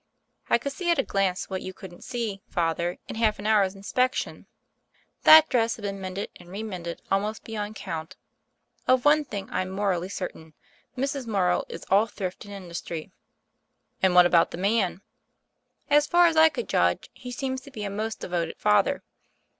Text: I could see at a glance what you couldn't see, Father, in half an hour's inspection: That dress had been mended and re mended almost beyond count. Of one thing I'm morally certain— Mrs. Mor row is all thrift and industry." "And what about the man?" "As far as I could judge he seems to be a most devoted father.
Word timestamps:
I 0.49 0.57
could 0.57 0.71
see 0.71 0.89
at 0.89 0.97
a 0.97 1.03
glance 1.03 1.47
what 1.47 1.61
you 1.61 1.75
couldn't 1.75 2.03
see, 2.03 2.41
Father, 2.49 2.97
in 3.07 3.17
half 3.17 3.37
an 3.37 3.45
hour's 3.45 3.75
inspection: 3.75 4.47
That 5.25 5.47
dress 5.47 5.75
had 5.75 5.83
been 5.83 6.01
mended 6.01 6.31
and 6.37 6.49
re 6.49 6.63
mended 6.63 7.03
almost 7.11 7.43
beyond 7.43 7.75
count. 7.75 8.17
Of 8.87 9.05
one 9.05 9.23
thing 9.23 9.47
I'm 9.51 9.69
morally 9.69 10.09
certain— 10.09 10.55
Mrs. 10.97 11.27
Mor 11.27 11.49
row 11.49 11.65
is 11.69 11.85
all 11.91 12.07
thrift 12.07 12.45
and 12.45 12.53
industry." 12.55 13.11
"And 14.01 14.15
what 14.15 14.25
about 14.25 14.49
the 14.49 14.57
man?" 14.57 15.03
"As 15.87 16.07
far 16.07 16.25
as 16.25 16.35
I 16.35 16.49
could 16.49 16.67
judge 16.67 17.11
he 17.13 17.29
seems 17.31 17.61
to 17.61 17.69
be 17.69 17.83
a 17.83 17.89
most 17.91 18.19
devoted 18.19 18.57
father. 18.57 19.03